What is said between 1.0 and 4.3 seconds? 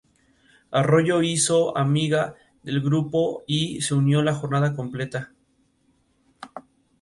hizo amiga del grupo y se unió